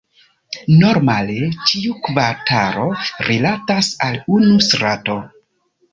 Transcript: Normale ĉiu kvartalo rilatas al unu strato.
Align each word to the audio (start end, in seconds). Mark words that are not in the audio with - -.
Normale 0.83 1.35
ĉiu 1.71 1.93
kvartalo 2.09 2.87
rilatas 3.29 3.93
al 4.07 4.19
unu 4.39 4.57
strato. 4.71 5.19